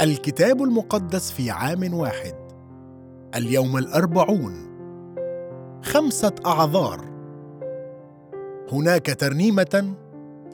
الكتاب 0.00 0.62
المقدس 0.62 1.30
في 1.30 1.50
عام 1.50 1.94
واحد. 1.94 2.34
اليوم 3.34 3.76
الأربعون. 3.76 4.54
خمسة 5.82 6.32
أعذار. 6.46 7.04
هناك 8.72 9.16
ترنيمة 9.20 9.94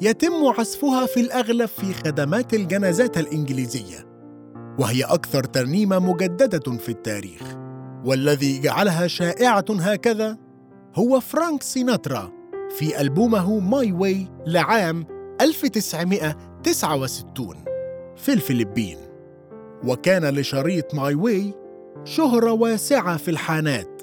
يتم 0.00 0.32
عزفها 0.58 1.06
في 1.06 1.20
الأغلب 1.20 1.68
في 1.68 1.92
خدمات 1.92 2.54
الجنازات 2.54 3.18
الإنجليزية 3.18 4.06
وهي 4.78 5.04
أكثر 5.04 5.44
ترنيمة 5.44 5.98
مجددة 5.98 6.76
في 6.76 6.88
التاريخ 6.88 7.42
والذي 8.04 8.60
جعلها 8.60 9.06
شائعة 9.06 9.64
هكذا 9.70 10.38
هو 10.94 11.20
فرانك 11.20 11.62
سيناترا 11.62 12.32
في 12.78 13.00
ألبومه 13.00 13.58
My 13.58 13.92
Way 13.92 14.28
لعام 14.46 15.04
1969 15.40 17.64
في 18.16 18.32
الفلبين. 18.32 19.11
وكان 19.86 20.24
لشريط 20.24 20.94
My 20.94 21.14
Way 21.14 21.54
شهرة 22.04 22.52
واسعة 22.52 23.16
في 23.16 23.30
الحانات 23.30 24.02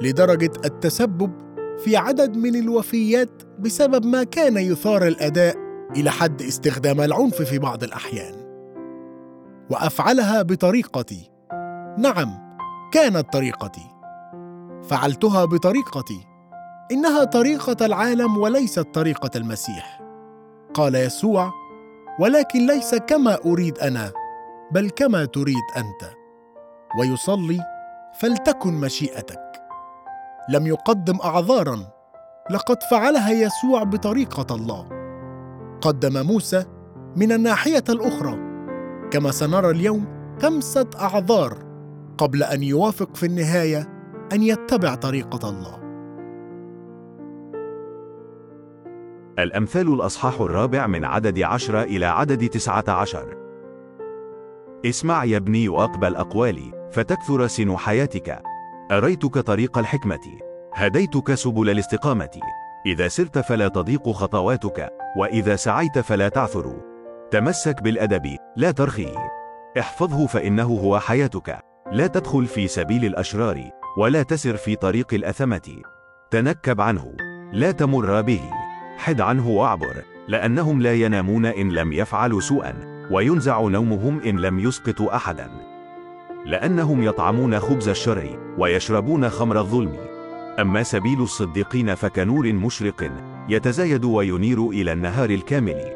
لدرجة 0.00 0.52
التسبب 0.64 1.32
في 1.78 1.96
عدد 1.96 2.36
من 2.36 2.56
الوفيات 2.56 3.42
بسبب 3.58 4.06
ما 4.06 4.24
كان 4.24 4.56
يثار 4.56 5.06
الأداء 5.06 5.56
إلى 5.96 6.10
حد 6.10 6.42
استخدام 6.42 7.00
العنف 7.00 7.42
في 7.42 7.58
بعض 7.58 7.82
الأحيان. 7.82 8.34
وأفعلها 9.70 10.42
بطريقتي. 10.42 11.30
نعم 11.98 12.58
كانت 12.92 13.32
طريقتي. 13.32 13.86
فعلتها 14.82 15.44
بطريقتي. 15.44 16.26
إنها 16.92 17.24
طريقة 17.24 17.86
العالم 17.86 18.38
وليست 18.38 18.86
طريقة 18.94 19.30
المسيح. 19.36 20.00
قال 20.74 20.94
يسوع 20.94 21.52
ولكن 22.20 22.66
ليس 22.66 22.94
كما 22.94 23.38
أريد 23.46 23.78
أنا. 23.78 24.12
بل 24.74 24.90
كما 24.90 25.24
تريد 25.24 25.64
أنت. 25.76 26.10
ويصلي 26.98 27.60
فلتكن 28.20 28.74
مشيئتك. 28.74 29.52
لم 30.48 30.66
يقدم 30.66 31.18
اعذارا. 31.24 31.78
لقد 32.50 32.82
فعلها 32.90 33.30
يسوع 33.30 33.82
بطريقة 33.82 34.54
الله. 34.54 34.88
قدم 35.80 36.26
موسى 36.26 36.64
من 37.16 37.32
الناحية 37.32 37.84
الأخرى. 37.88 38.38
كما 39.10 39.30
سنرى 39.30 39.70
اليوم 39.70 40.06
خمسة 40.42 40.90
أعذار 41.00 41.58
قبل 42.18 42.42
أن 42.42 42.62
يوافق 42.62 43.16
في 43.16 43.26
النهاية 43.26 43.88
أن 44.32 44.42
يتبع 44.42 44.94
طريقة 44.94 45.48
الله. 45.48 45.78
الأمثال 49.38 49.94
الأصحاح 49.94 50.40
الرابع 50.40 50.86
من 50.86 51.04
عدد 51.04 51.42
عشرة 51.42 51.82
إلى 51.82 52.06
عدد 52.06 52.48
تسعة 52.48 52.84
عشر. 52.88 53.43
اسمع 54.84 55.24
يا 55.24 55.36
ابني 55.36 55.68
وأقبل 55.68 56.16
أقوالي 56.16 56.88
فتكثر 56.92 57.46
سن 57.46 57.76
حياتك. 57.76 58.42
أريتك 58.90 59.38
طريق 59.38 59.78
الحكمة. 59.78 60.38
هديتك 60.74 61.34
سبل 61.34 61.70
الاستقامة. 61.70 62.40
إذا 62.86 63.08
سرت 63.08 63.38
فلا 63.38 63.68
تضيق 63.68 64.08
خطواتك 64.08 64.88
وإذا 65.16 65.56
سعيت 65.56 65.98
فلا 65.98 66.28
تعثر. 66.28 66.76
تمسك 67.30 67.82
بالأدب 67.82 68.36
لا 68.56 68.70
ترخي. 68.70 69.14
احفظه 69.78 70.26
فإنه 70.26 70.66
هو 70.84 70.98
حياتك. 70.98 71.58
لا 71.92 72.06
تدخل 72.06 72.46
في 72.46 72.68
سبيل 72.68 73.04
الأشرار 73.04 73.70
ولا 73.98 74.22
تسر 74.22 74.56
في 74.56 74.76
طريق 74.76 75.14
الأثمة. 75.14 75.82
تنكب 76.30 76.80
عنه 76.80 77.12
لا 77.52 77.70
تمر 77.70 78.20
به. 78.20 78.40
حد 78.96 79.20
عنه 79.20 79.48
وأعبر 79.48 80.02
لأنهم 80.28 80.82
لا 80.82 80.94
ينامون 80.94 81.46
إن 81.46 81.70
لم 81.72 81.92
يفعلوا 81.92 82.40
سوءا. 82.40 82.93
وينزع 83.10 83.60
نومهم 83.60 84.20
إن 84.20 84.38
لم 84.38 84.58
يسقطوا 84.58 85.16
أحدا. 85.16 85.50
لأنهم 86.46 87.02
يطعمون 87.02 87.60
خبز 87.60 87.88
الشر 87.88 88.38
ويشربون 88.58 89.28
خمر 89.28 89.58
الظلم. 89.58 89.96
أما 90.60 90.82
سبيل 90.82 91.22
الصديقين 91.22 91.94
فكنور 91.94 92.52
مشرق 92.52 93.10
يتزايد 93.48 94.04
وينير 94.04 94.68
إلى 94.68 94.92
النهار 94.92 95.30
الكامل. 95.30 95.92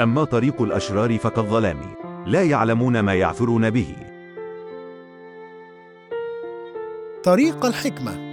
أما 0.00 0.24
طريق 0.24 0.62
الأشرار 0.62 1.18
فكالظلام 1.18 1.80
لا 2.26 2.42
يعلمون 2.42 3.00
ما 3.00 3.14
يعثرون 3.14 3.70
به. 3.70 3.96
طريق 7.24 7.66
الحكمة. 7.66 8.30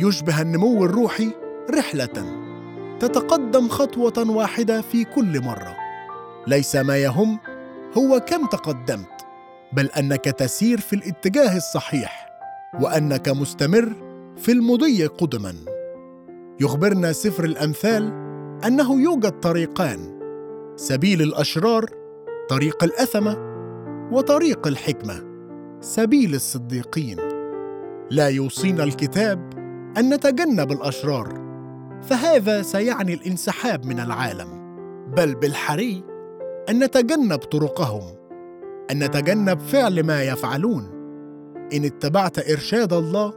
يشبه 0.00 0.42
النمو 0.42 0.84
الروحي 0.84 1.30
رحلة. 1.78 2.43
تتقدم 3.04 3.68
خطوة 3.68 4.30
واحدة 4.30 4.80
في 4.80 5.04
كل 5.04 5.40
مرة. 5.40 5.76
ليس 6.46 6.76
ما 6.76 6.96
يهم 6.96 7.38
هو 7.98 8.20
كم 8.20 8.46
تقدمت 8.46 9.26
بل 9.72 9.86
أنك 9.86 10.24
تسير 10.24 10.80
في 10.80 10.96
الاتجاه 10.96 11.56
الصحيح 11.56 12.26
وأنك 12.80 13.28
مستمر 13.28 13.94
في 14.36 14.52
المضي 14.52 15.06
قدما. 15.06 15.54
يخبرنا 16.60 17.12
سفر 17.12 17.44
الأمثال 17.44 18.12
أنه 18.66 19.02
يوجد 19.02 19.40
طريقان 19.40 20.20
سبيل 20.76 21.22
الأشرار 21.22 21.86
طريق 22.48 22.84
الأثمة 22.84 23.36
وطريق 24.12 24.66
الحكمة 24.66 25.24
سبيل 25.80 26.34
الصديقين. 26.34 27.18
لا 28.10 28.28
يوصينا 28.28 28.84
الكتاب 28.84 29.52
أن 29.98 30.14
نتجنب 30.14 30.72
الأشرار. 30.72 31.43
فهذا 32.08 32.62
سيعني 32.62 33.14
الانسحاب 33.14 33.86
من 33.86 34.00
العالم. 34.00 34.64
بل 35.16 35.34
بالحري 35.34 36.04
أن 36.70 36.84
نتجنب 36.84 37.38
طرقهم 37.38 38.02
أن 38.90 39.04
نتجنب 39.04 39.60
فعل 39.60 40.06
ما 40.06 40.22
يفعلون. 40.22 40.90
إن 41.72 41.84
اتبعت 41.84 42.50
إرشاد 42.50 42.92
الله 42.92 43.32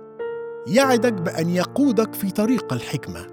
يعدك 0.67 1.13
بأن 1.13 1.49
يقودك 1.49 2.13
في 2.13 2.31
طريق 2.31 2.73
الحكمة. 2.73 3.27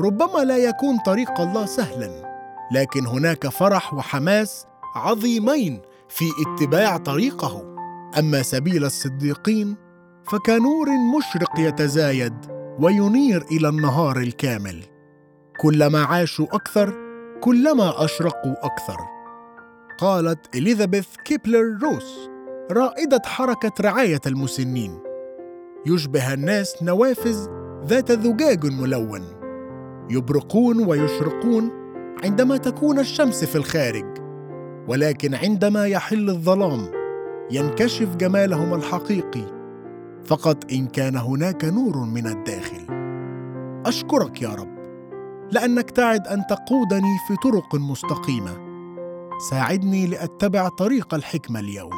ربما 0.00 0.44
لا 0.44 0.56
يكون 0.56 0.98
طريق 1.06 1.40
الله 1.40 1.66
سهلا 1.66 2.28
لكن 2.72 3.06
هناك 3.06 3.48
فرح 3.48 3.94
وحماس 3.94 4.66
عظيمين 4.96 5.80
في 6.08 6.24
اتباع 6.46 6.96
طريقه. 6.96 7.76
أما 8.18 8.42
سبيل 8.42 8.84
الصديقين 8.84 9.76
فكنور 10.32 10.88
مشرق 11.18 11.60
يتزايد. 11.60 12.57
وينير 12.80 13.44
إلى 13.52 13.68
النهار 13.68 14.16
الكامل. 14.16 14.84
كلما 15.60 16.04
عاشوا 16.04 16.46
أكثر 16.52 16.94
كلما 17.40 18.04
أشرقوا 18.04 18.66
أكثر. 18.66 18.96
قالت 19.98 20.56
إليزابيث 20.56 21.06
كيبلر 21.24 21.78
روس 21.82 22.30
رائدة 22.72 23.22
حركة 23.26 23.72
رعاية 23.80 24.20
المسنين. 24.26 24.98
يشبه 25.86 26.34
الناس 26.34 26.82
نوافذ 26.82 27.48
ذات 27.86 28.12
زجاج 28.12 28.66
ملون. 28.66 29.22
يبرقون 30.10 30.86
ويشرقون 30.86 31.70
عندما 32.24 32.56
تكون 32.56 32.98
الشمس 32.98 33.44
في 33.44 33.56
الخارج. 33.56 34.18
ولكن 34.88 35.34
عندما 35.34 35.86
يحل 35.86 36.28
الظلام 36.30 36.90
ينكشف 37.50 38.16
جمالهم 38.16 38.74
الحقيقي. 38.74 39.57
فقط 40.28 40.72
إن 40.72 40.86
كان 40.86 41.16
هناك 41.16 41.64
نور 41.64 41.96
من 41.96 42.26
الداخل. 42.26 42.86
أشكرك 43.86 44.42
يا 44.42 44.48
رب 44.48 44.78
لأنك 45.50 45.90
تعد 45.90 46.26
أن 46.26 46.46
تقودني 46.46 47.18
في 47.28 47.36
طرق 47.44 47.74
مستقيمة. 47.74 48.68
ساعدني 49.50 50.06
لأتبع 50.06 50.68
طريق 50.68 51.14
الحكمة 51.14 51.60
اليوم. 51.60 51.90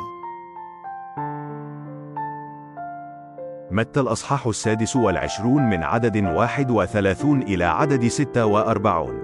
متى 3.71 4.01
الأصحاح 4.01 4.47
السادس 4.47 4.97
والعشرون 4.97 5.63
من 5.63 5.83
عدد 5.83 6.25
واحد 6.25 6.71
وثلاثون 6.71 7.43
إلى 7.43 7.65
عدد 7.65 8.09
ستة 8.09 8.47
وأربعون؟ 8.47 9.21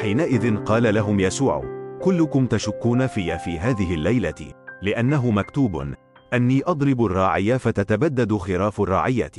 حينئذ 0.00 0.56
قال 0.56 0.94
لهم 0.94 1.20
يسوع 1.20 1.64
كلكم 2.02 2.46
تشكون 2.46 3.06
في 3.06 3.38
في 3.38 3.58
هذه 3.58 3.94
الليلة 3.94 4.52
لأنه 4.82 5.30
مكتوب 5.30 5.94
أني 6.36 6.62
أضرب 6.66 7.04
الراعي 7.04 7.58
فتتبدد 7.58 8.36
خراف 8.36 8.80
الرعية. 8.80 9.32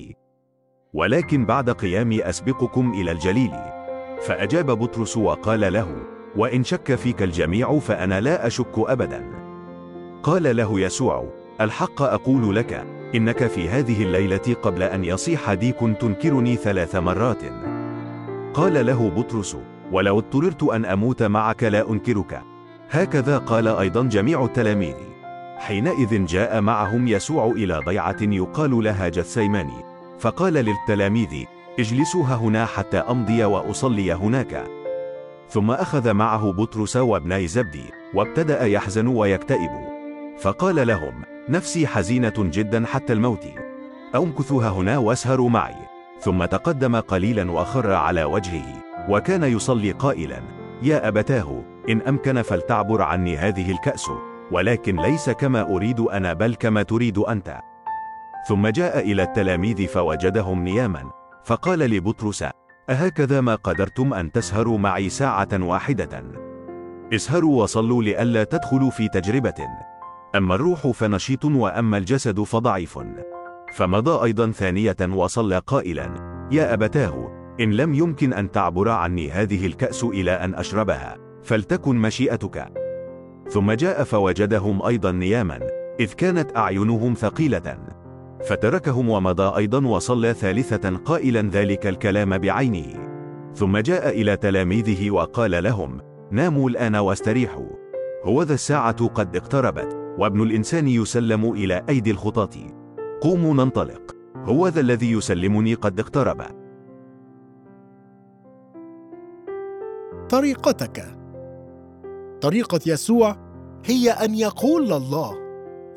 ولكن 0.94 1.46
بعد 1.46 1.70
قيامي 1.70 2.30
أسبقكم 2.30 2.94
إلى 2.94 3.12
الجليل. 3.12 3.52
فأجاب 4.22 4.72
بطرس 4.72 5.18
وقال 5.18 5.74
له 5.74 5.96
وإن 6.36 6.64
شك 6.64 6.96
فيك 6.96 7.24
الجميع 7.24 7.80
فأنا 7.80 8.22
لا 8.22 8.48
أشك 8.48 8.74
أبدا. 8.78 9.32
قال 10.24 10.56
له 10.56 10.80
يسوع 10.80 11.34
الحق 11.62 12.02
أقول 12.02 12.56
لك 12.56 12.86
إنك 13.16 13.48
في 13.48 13.70
هذه 13.70 14.04
الليلة 14.04 14.56
قبل 14.62 14.84
أن 14.84 15.06
يصيح 15.06 15.54
ديك 15.54 15.80
تنكرني 15.80 16.56
ثلاث 16.56 16.96
مرات. 16.96 17.44
قال 18.54 18.86
له 18.86 19.10
بطرس 19.10 19.58
ولو 19.92 20.20
اضطررت 20.20 20.64
أن 20.64 20.86
أموت 20.86 21.24
معك 21.24 21.64
لا 21.64 21.90
أنكرك. 21.90 22.42
هكذا 22.90 23.38
قال 23.38 23.68
أيضا 23.68 24.04
جميع 24.04 24.46
التلاميذ. 24.46 25.15
حينئذ 25.58 26.26
جاء 26.26 26.62
معهم 26.62 27.08
يسوع 27.08 27.46
إلى 27.46 27.82
ضيعة 27.86 28.18
يقال 28.22 28.84
لها 28.84 29.10
جثيماني 29.10 29.86
فقال 30.20 30.54
للتلاميذ 30.54 31.46
اجلسوا 31.80 32.26
هنا 32.26 32.66
حتى 32.66 32.98
أمضي 32.98 33.44
وأصلي 33.44 34.14
هناك. 34.14 34.64
ثم 35.50 35.72
أخذ 35.72 36.14
معه 36.14 36.52
بطرس 36.52 36.98
وابني 36.98 37.48
زبدي 37.48 37.84
وابتدأ 38.14 38.66
يحزن 38.66 39.08
ويكتئب. 39.08 39.72
فقال 40.40 40.88
لهم 40.88 41.24
نفسي 41.50 41.88
حزينة 41.88 42.34
جدا 42.38 42.86
حتى 42.86 43.14
الموت. 43.14 43.46
أمكثوا 44.16 44.64
هنا 44.64 44.98
واسهروا 44.98 45.50
معي. 45.50 45.76
ثم 46.20 46.46
تقدم 46.46 46.96
قليلا 46.96 47.52
وخر 47.52 47.94
على 47.94 48.24
وجهه 48.24 48.84
وكان 49.10 49.44
يصلي 49.44 49.92
قائلا 49.92 50.42
يا 50.82 51.08
أبتاه 51.08 51.64
إن 51.90 52.02
أمكن 52.02 52.42
فلتعبر 52.42 53.02
عني 53.02 53.38
هذه 53.38 53.72
الكأس. 53.72 54.10
ولكن 54.52 54.96
ليس 54.96 55.30
كما 55.30 55.62
أريد 55.62 56.00
أنا 56.00 56.34
بل 56.34 56.56
كما 56.56 56.84
تريد 56.84 57.18
أنت. 57.18 57.60
ثم 58.48 58.68
جاء 58.68 59.00
إلى 59.00 59.24
التلاميذ 59.24 59.88
فوجدهم 59.88 60.64
نياما. 60.64 61.12
فقال 61.46 61.80
لبطرس 61.80 62.46
أهكذا 62.90 63.42
ما 63.42 63.56
قدرتم 63.56 64.14
أن 64.14 64.32
تسهروا 64.32 64.78
معي 64.78 65.10
ساعة 65.10 65.48
واحدة؟ 65.54 66.24
اسهروا 67.14 67.64
وصلوا 67.64 68.04
لئلا 68.04 68.44
تدخلوا 68.44 68.90
في 68.90 69.08
تجربة. 69.08 69.68
أما 70.36 70.56
الروح 70.56 70.88
فنشيط 70.88 71.46
وأما 71.46 71.98
الجسد 71.98 72.40
فضعيف. 72.40 73.00
فمضى 73.74 74.24
أيضا 74.24 74.52
ثانية 74.52 74.96
وصلى 75.02 75.62
قائلا 75.68 76.10
يا 76.52 76.74
أبتاه 76.74 77.32
إن 77.60 77.72
لم 77.72 77.94
يمكن 77.94 78.34
أن 78.34 78.52
تعبر 78.52 78.90
عني 78.90 79.32
هذه 79.32 79.66
الكأس 79.66 80.04
إلى 80.04 80.32
أن 80.32 80.56
أشربها 80.56 81.18
فلتكن 81.44 81.96
مشيئتك. 81.96 82.85
ثم 83.50 83.72
جاء 83.72 84.04
فوجدهم 84.04 84.86
أيضا 84.86 85.12
نياما 85.12 85.60
إذ 86.00 86.14
كانت 86.14 86.58
أعينهم 86.58 87.14
ثقيلة. 87.14 87.78
فتركهم 88.50 89.10
ومضى 89.10 89.58
أيضا 89.58 89.88
وصلى 89.88 90.34
ثالثة 90.34 90.98
قائلا 90.98 91.42
ذلك 91.42 91.88
الكلام 91.88 92.38
بعينه. 92.38 93.06
ثم 93.56 93.78
جاء 93.78 94.10
إلى 94.10 94.38
تلاميذه 94.38 95.12
وقال 95.12 95.64
لهم 95.64 96.02
ناموا 96.32 96.70
الآن 96.70 96.96
واستريحوا. 96.96 97.68
هوذا 98.24 98.54
الساعة 98.54 99.08
قد 99.08 99.36
اقتربت 99.36 100.16
وابن 100.18 100.42
الإنسان 100.42 100.88
يسلم 100.88 101.52
إلى 101.54 101.84
أيدي 101.90 102.12
الخطاة. 102.12 102.50
قوموا 103.22 103.54
ننطلق. 103.54 104.16
هوذا 104.36 104.80
الذي 104.80 105.12
يسلمني 105.12 105.74
قد 105.74 106.00
اقترب. 106.00 106.42
طريقتك. 110.30 111.15
طريقة 112.46 112.80
يسوع 112.86 113.38
هي 113.86 114.12
أن 114.12 114.36
يقول 114.36 114.90
لله 114.90 115.36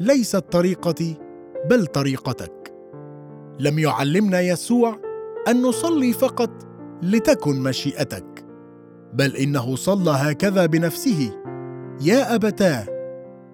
ليست 0.01 0.37
طريقتي 0.37 1.17
بل 1.71 1.87
طريقتك. 1.87 2.75
لم 3.59 3.79
يعلمنا 3.79 4.41
يسوع 4.41 4.97
أن 5.49 5.63
نصلي 5.63 6.13
فقط 6.13 6.51
لتكن 7.03 7.61
مشيئتك 7.61 8.47
بل 9.13 9.37
إنه 9.37 9.77
صلى 9.77 10.11
هكذا 10.11 10.67
بنفسه. 10.67 11.31
يا 12.01 12.35
أبتاه 12.35 12.87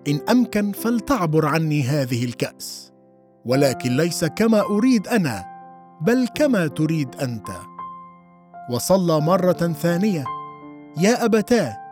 إن 0.09 0.21
أمكن 0.31 0.73
فلتعبر 0.73 1.47
عني 1.47 1.83
هذه 1.83 2.25
الكأس. 2.25 2.93
ولكن 3.45 3.97
ليس 3.97 4.25
كما 4.25 4.61
أريد 4.61 5.09
أنا 5.09 5.45
بل 6.01 6.29
كما 6.35 6.67
تريد 6.67 7.09
أنت. 7.23 7.49
وصلى 8.71 9.21
مرة 9.21 9.73
ثانية. 9.83 10.25
يا 11.01 11.25
أبتاه 11.25 11.84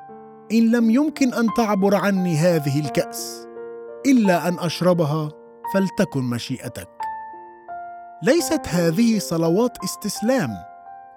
إن 0.52 0.70
لم 0.70 0.90
يمكن 0.90 1.34
أن 1.34 1.46
تعبر 1.56 1.94
عني 1.94 2.36
هذه 2.36 2.80
الكأس 2.80 3.46
إلا 4.06 4.48
أن 4.48 4.58
أشربها 4.58 5.28
فلتكن 5.74 6.22
مشيئتك. 6.22 6.88
ليست 8.22 8.60
هذه 8.68 9.18
صلوات 9.18 9.78
استسلام 9.84 10.50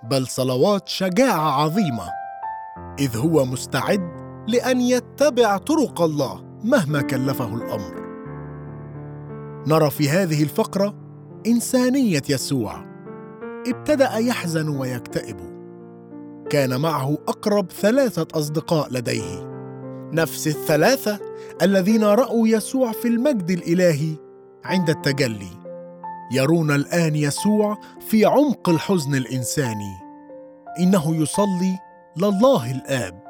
بل 0.04 0.28
صلوات 0.28 0.88
شجاعة 0.88 1.64
عظيمة. 1.64 2.10
إذ 3.00 3.18
هو 3.18 3.46
مستعد 3.46 4.12
لأن 4.48 4.82
يتبع 4.82 5.58
طرق 5.58 6.02
الله 6.02 6.42
مهما 6.64 7.02
كلفه 7.02 7.56
الأمر. 7.56 8.06
نرى 9.68 9.90
في 9.90 10.10
هذه 10.10 10.44
الفقرة 10.44 10.96
إنسانية 11.48 12.22
يسوع. 12.30 12.86
ابتدأ 13.68 14.14
يحزن 14.14 14.70
ويكتئب. 14.70 15.55
كان 16.50 16.81
معه 16.81 17.18
أقرب 17.27 17.71
ثلاثة 17.71 18.27
أصدقاء 18.33 18.94
لديه. 18.94 19.56
نفس 20.13 20.47
الثلاثة 20.47 21.19
الذين 21.62 22.03
رأوا 22.03 22.47
يسوع 22.47 22.92
في 22.92 23.07
المجد 23.07 23.51
الإلهي 23.51 24.15
عند 24.65 24.89
التجلي 24.89 25.65
يرون 26.31 26.71
الآن 26.71 27.15
يسوع 27.15 27.77
في 28.09 28.25
عمق 28.25 28.69
الحزن 28.69 29.15
الإنساني. 29.15 29.94
إنه 30.80 31.15
يصلي 31.15 31.80
لله 32.18 32.71
الآب 32.71 33.24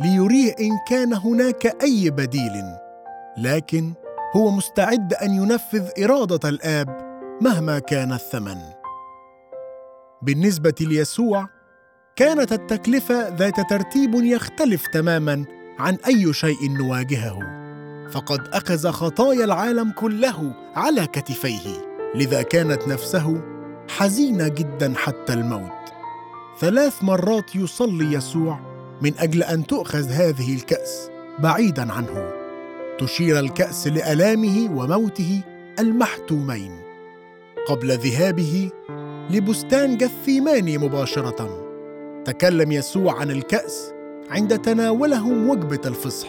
ليريه 0.00 0.54
إن 0.60 0.78
كان 0.88 1.14
هناك 1.14 1.82
أي 1.82 2.10
بديل 2.10 2.62
لكن 3.38 3.92
هو 4.36 4.50
مستعد 4.50 5.14
أن 5.14 5.34
ينفذ 5.34 5.88
إرادة 6.04 6.48
الآب 6.48 6.88
مهما 7.42 7.78
كان 7.78 8.12
الثمن. 8.12 8.58
بالنسبة 10.22 10.74
ليسوع 10.80 11.53
كانت 12.16 12.52
التكلفة 12.52 13.28
ذات 13.28 13.60
ترتيب 13.70 14.14
يختلف 14.14 14.86
تماما 14.86 15.44
عن 15.78 15.98
أي 16.06 16.32
شيء 16.32 16.70
نواجهه. 16.70 17.38
فقد 18.10 18.48
أخذ 18.52 18.90
خطايا 18.90 19.44
العالم 19.44 19.90
كله 19.90 20.54
على 20.76 21.06
كتفيه. 21.06 21.68
لذا 22.14 22.42
كانت 22.42 22.88
نفسه 22.88 23.40
حزينة 23.88 24.48
جدا 24.48 24.94
حتى 24.96 25.32
الموت. 25.32 25.70
ثلاث 26.60 27.04
مرات 27.04 27.56
يصلي 27.56 28.14
يسوع 28.14 28.60
من 29.02 29.18
أجل 29.18 29.42
أن 29.42 29.66
تؤخذ 29.66 30.10
هذه 30.10 30.54
الكأس 30.54 31.10
بعيدا 31.38 31.92
عنه. 31.92 32.30
تشير 32.98 33.38
الكأس 33.38 33.86
لألامه 33.86 34.70
وموته 34.76 35.40
المحتومين. 35.78 36.72
قبل 37.68 37.92
ذهابه 37.98 38.70
لبستان 39.30 39.96
جثيماني 39.96 40.78
مباشرة. 40.78 41.63
تكلم 42.24 42.72
يسوع 42.72 43.20
عن 43.20 43.30
الكأس 43.30 43.92
عند 44.30 44.58
تناولهم 44.58 45.48
وجبة 45.48 45.80
الفصح. 45.86 46.28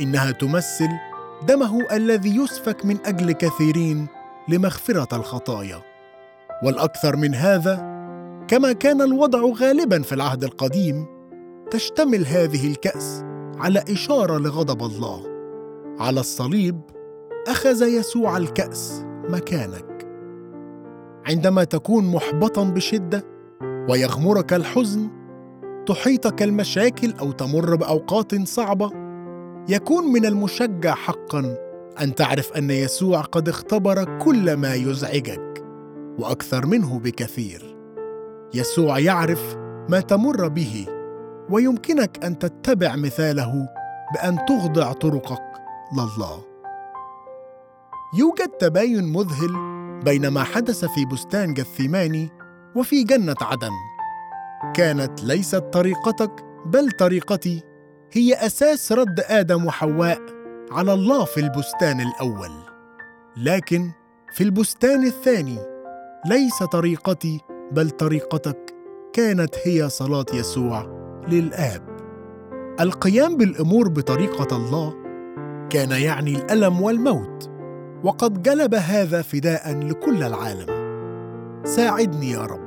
إنها 0.00 0.30
تمثل 0.30 0.88
دمه 1.48 1.86
الذي 1.92 2.36
يسفك 2.36 2.84
من 2.84 2.96
أجل 3.06 3.32
كثيرين 3.32 4.06
لمغفرة 4.48 5.16
الخطايا. 5.16 5.82
والأكثر 6.62 7.16
من 7.16 7.34
هذا 7.34 7.96
كما 8.48 8.72
كان 8.72 9.02
الوضع 9.02 9.40
غالبا 9.40 10.02
في 10.02 10.14
العهد 10.14 10.44
القديم 10.44 11.06
تشتمل 11.70 12.26
هذه 12.26 12.66
الكأس 12.66 13.24
على 13.58 13.84
إشارة 13.90 14.38
لغضب 14.38 14.82
الله. 14.82 15.22
على 15.98 16.20
الصليب 16.20 16.80
أخذ 17.48 17.82
يسوع 17.82 18.36
الكأس 18.36 19.04
مكانك. 19.28 20.06
عندما 21.26 21.64
تكون 21.64 22.04
محبطا 22.04 22.64
بشدة 22.64 23.35
ويغمرك 23.88 24.52
الحزن 24.52 25.08
تحيطك 25.86 26.42
المشاكل 26.42 27.14
أو 27.20 27.32
تمر 27.32 27.76
بأوقات 27.76 28.48
صعبة. 28.48 28.90
يكون 29.68 30.12
من 30.12 30.26
المشجع 30.26 30.94
حقا 30.94 31.56
أن 32.00 32.14
تعرف 32.14 32.52
أن 32.52 32.70
يسوع 32.70 33.20
قد 33.20 33.48
اختبر 33.48 34.18
كل 34.18 34.56
ما 34.56 34.74
يزعجك 34.74 35.64
وأكثر 36.18 36.66
منه 36.66 36.98
بكثير. 36.98 37.76
يسوع 38.54 38.98
يعرف 38.98 39.56
ما 39.88 40.00
تمر 40.00 40.48
به 40.48 40.86
ويمكنك 41.50 42.24
أن 42.24 42.38
تتبع 42.38 42.96
مثاله 42.96 43.68
بأن 44.14 44.38
تخضع 44.48 44.92
طرقك 44.92 45.42
لله. 45.92 46.44
يوجد 48.18 48.48
تباين 48.48 49.12
مذهل 49.12 49.76
بين 50.04 50.28
ما 50.28 50.42
حدث 50.42 50.84
في 50.84 51.04
بستان 51.12 51.54
جثيماني 51.54 52.35
وفي 52.76 53.04
جنة 53.04 53.36
عدن. 53.40 53.70
كانت 54.74 55.24
ليست 55.24 55.64
طريقتك 55.72 56.44
بل 56.66 56.90
طريقتي 56.90 57.62
هي 58.12 58.34
أساس 58.34 58.92
رد 58.92 59.20
آدم 59.20 59.66
وحواء 59.66 60.20
على 60.70 60.92
الله 60.92 61.24
في 61.24 61.40
البستان 61.40 62.00
الأول. 62.00 62.50
لكن 63.36 63.90
في 64.32 64.44
البستان 64.44 65.06
الثاني 65.06 65.58
ليس 66.26 66.62
طريقتي 66.62 67.40
بل 67.72 67.90
طريقتك 67.90 68.74
كانت 69.12 69.54
هي 69.64 69.88
صلاة 69.88 70.26
يسوع 70.32 70.86
للآب. 71.28 71.96
القيام 72.80 73.36
بالأمور 73.36 73.88
بطريقة 73.88 74.56
الله 74.56 74.94
كان 75.70 75.90
يعني 75.90 76.36
الألم 76.36 76.82
والموت 76.82 77.50
وقد 78.04 78.42
جلب 78.42 78.74
هذا 78.74 79.22
فداء 79.22 79.78
لكل 79.78 80.22
العالم. 80.22 80.86
ساعدني 81.64 82.30
يا 82.30 82.40
رب. 82.40 82.65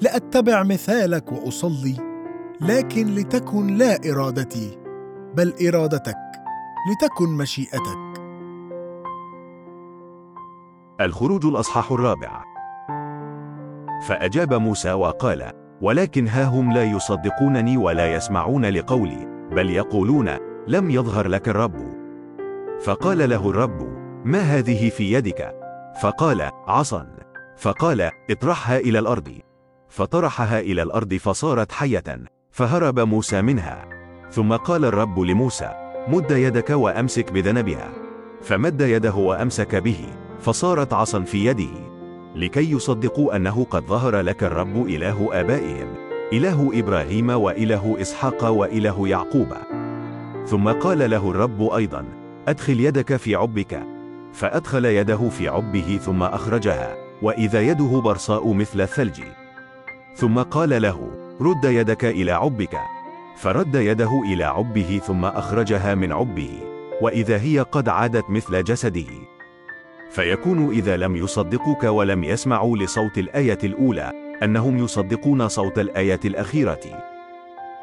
لأتبع 0.00 0.62
مثالك 0.62 1.32
وأصلي 1.32 1.96
لكن 2.60 3.14
لتكن 3.14 3.66
لا 3.66 3.98
إرادتي 4.12 4.78
بل 5.34 5.54
إرادتك 5.68 6.16
لتكن 6.90 7.28
مشيئتك. 7.28 8.10
الخروج 11.00 11.46
الأصحاح 11.46 11.92
الرابع. 11.92 12.44
فأجاب 14.08 14.54
موسى 14.54 14.92
وقال 14.92 15.52
ولكن 15.82 16.28
ها 16.28 16.44
هم 16.44 16.72
لا 16.72 16.84
يصدقونني 16.84 17.76
ولا 17.76 18.14
يسمعون 18.14 18.64
لقولي 18.64 19.48
بل 19.52 19.70
يقولون 19.70 20.30
لم 20.68 20.90
يظهر 20.90 21.28
لك 21.28 21.48
الرب. 21.48 21.76
فقال 22.84 23.30
له 23.30 23.50
الرب 23.50 23.88
ما 24.24 24.38
هذه 24.38 24.90
في 24.90 25.12
يدك؟ 25.12 25.54
فقال 26.02 26.50
عصا. 26.66 27.06
فقال 27.56 28.10
اطرحها 28.30 28.78
إلى 28.78 28.98
الأرض. 28.98 29.49
فطرحها 29.90 30.60
إلى 30.60 30.82
الأرض 30.82 31.14
فصارت 31.14 31.72
حية 31.72 32.04
فهرب 32.50 33.00
موسى 33.00 33.42
منها. 33.42 33.88
ثم 34.30 34.52
قال 34.56 34.84
الرب 34.84 35.20
لموسى 35.20 35.70
مد 36.08 36.30
يدك 36.30 36.70
وأمسك 36.70 37.32
بذنبها. 37.32 37.88
فمد 38.42 38.80
يده 38.80 39.14
وأمسك 39.14 39.76
به 39.76 40.06
فصارت 40.40 40.92
عصا 40.92 41.20
في 41.20 41.44
يده. 41.44 41.90
لكي 42.36 42.70
يصدقوا 42.72 43.36
أنه 43.36 43.64
قد 43.64 43.82
ظهر 43.82 44.20
لك 44.20 44.44
الرب 44.44 44.86
إله 44.86 45.28
آبائهم 45.32 45.88
إله 46.32 46.70
إبراهيم 46.74 47.30
وإله 47.30 47.96
إسحاق 48.00 48.44
وإله 48.44 49.08
يعقوب. 49.08 49.48
ثم 50.46 50.68
قال 50.68 51.10
له 51.10 51.30
الرب 51.30 51.62
أيضا 51.62 52.04
أدخل 52.48 52.80
يدك 52.80 53.16
في 53.16 53.34
عبك. 53.34 53.82
فأدخل 54.32 54.84
يده 54.84 55.28
في 55.28 55.48
عبه 55.48 55.98
ثم 56.02 56.22
أخرجها. 56.22 56.96
وإذا 57.22 57.60
يده 57.60 58.00
برصاء 58.04 58.52
مثل 58.52 58.80
الثلج 58.80 59.20
ثم 60.20 60.38
قال 60.38 60.82
له 60.82 61.10
رد 61.40 61.64
يدك 61.64 62.04
إلى 62.04 62.32
عبك. 62.32 62.78
فرد 63.36 63.74
يده 63.74 64.20
إلى 64.32 64.44
عبه 64.44 65.00
ثم 65.04 65.24
أخرجها 65.24 65.94
من 65.94 66.12
عبه 66.12 66.50
وإذا 67.00 67.36
هي 67.36 67.58
قد 67.60 67.88
عادت 67.88 68.30
مثل 68.30 68.64
جسده. 68.64 69.06
فيكون 70.10 70.70
إذا 70.70 70.96
لم 70.96 71.16
يصدقوك 71.16 71.84
ولم 71.84 72.24
يسمعوا 72.24 72.76
لصوت 72.76 73.18
الآية 73.18 73.58
الأولى 73.64 74.12
أنهم 74.42 74.78
يصدقون 74.78 75.48
صوت 75.48 75.78
الآية 75.78 76.20
الأخيرة. 76.24 77.04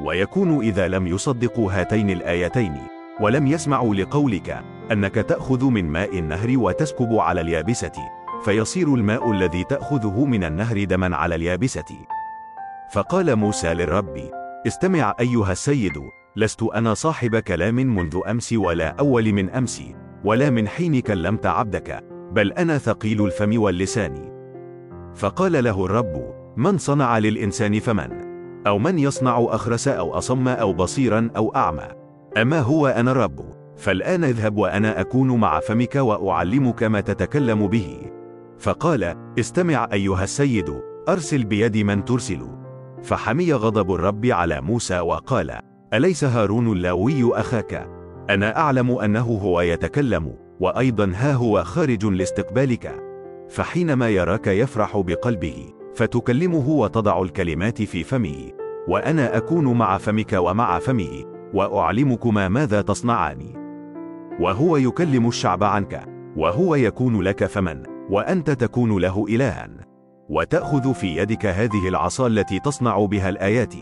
ويكون 0.01 0.59
إذا 0.59 0.87
لم 0.87 1.07
يصدقوا 1.07 1.71
هاتين 1.71 2.09
الآيتين 2.09 2.77
ولم 3.19 3.47
يسمعوا 3.47 3.95
لقولك 3.95 4.63
أنك 4.91 5.15
تأخذ 5.15 5.65
من 5.65 5.85
ماء 5.85 6.19
النهر 6.19 6.57
وتسكب 6.57 7.13
على 7.13 7.41
اليابسة. 7.41 8.09
فيصير 8.45 8.95
الماء 8.95 9.31
الذي 9.31 9.63
تأخذه 9.63 10.25
من 10.25 10.43
النهر 10.43 10.83
دما 10.83 11.15
على 11.15 11.35
اليابسة. 11.35 12.16
فقال 12.91 13.35
موسى 13.35 13.73
للرب 13.73 14.31
استمع 14.67 15.15
أيها 15.19 15.51
السيد 15.51 15.93
لست 16.35 16.63
أنا 16.63 16.93
صاحب 16.93 17.35
كلام 17.35 17.75
منذ 17.75 18.19
أمس 18.27 18.53
ولا 18.53 18.89
أول 18.99 19.33
من 19.33 19.49
أمس 19.49 19.83
ولا 20.25 20.49
من 20.49 20.67
حين 20.67 20.99
كلمت 20.99 21.45
عبدك 21.45 22.03
بل 22.31 22.51
أنا 22.53 22.77
ثقيل 22.77 23.25
الفم 23.25 23.61
واللسان. 23.61 24.31
فقال 25.15 25.63
له 25.63 25.85
الرب 25.85 26.33
من 26.57 26.77
صنع 26.77 27.17
للإنسان 27.17 27.79
فمن 27.79 28.09
أو 28.67 28.77
من 28.77 28.99
يصنع 28.99 29.47
أخرس 29.49 29.87
أو 29.87 30.17
أصم 30.17 30.47
أو 30.47 30.73
بصيرا 30.73 31.29
أو 31.37 31.55
أعمى؟ 31.55 31.87
أما 32.37 32.59
هو 32.59 32.87
أنا 32.87 33.11
الرب 33.11 33.53
فالآن 33.77 34.23
اذهب 34.23 34.57
وأنا 34.57 35.01
أكون 35.01 35.39
مع 35.39 35.59
فمك 35.59 35.95
وأعلمك 35.95 36.83
ما 36.83 37.01
تتكلم 37.01 37.67
به. 37.67 38.11
فقال 38.59 39.15
استمع 39.39 39.89
أيها 39.93 40.23
السيد 40.23 40.81
أرسل 41.09 41.43
بيد 41.43 41.77
من 41.77 42.05
ترسل. 42.05 42.47
فحمي 43.03 43.53
غضب 43.53 43.93
الرب 43.93 44.25
على 44.25 44.61
موسى 44.61 44.99
وقال 44.99 45.59
أليس 45.93 46.23
هارون 46.23 46.71
اللاوي 46.71 47.39
أخاك؟ 47.39 47.87
أنا 48.29 48.57
أعلم 48.57 48.91
أنه 48.91 49.39
هو 49.43 49.61
يتكلم 49.61 50.35
وأيضا 50.59 51.11
ها 51.15 51.33
هو 51.33 51.63
خارج 51.63 52.05
لاستقبالك. 52.05 53.03
فحينما 53.49 54.09
يراك 54.09 54.47
يفرح 54.47 54.97
بقلبه 54.97 55.73
فتكلمه 55.95 56.69
وتضع 56.69 57.21
الكلمات 57.21 57.81
في 57.81 58.03
فمه 58.03 58.51
وأنا 58.87 59.37
أكون 59.37 59.77
مع 59.77 59.97
فمك 59.97 60.33
ومع 60.33 60.79
فمه 60.79 61.25
وأعلمكما 61.53 62.47
ماذا 62.47 62.81
تصنعان. 62.81 63.53
وهو 64.39 64.77
يكلم 64.77 65.27
الشعب 65.27 65.63
عنك 65.63 66.03
وهو 66.37 66.75
يكون 66.75 67.21
لك 67.21 67.45
فمن 67.45 67.83
وأنت 68.09 68.51
تكون 68.51 69.01
له 69.01 69.25
الها. 69.29 69.86
وتأخذ 70.29 70.93
في 70.93 71.17
يدك 71.17 71.45
هذه 71.45 71.87
العصا 71.87 72.27
التي 72.27 72.59
تصنع 72.59 73.05
بها 73.05 73.29
الآيات. 73.29 73.73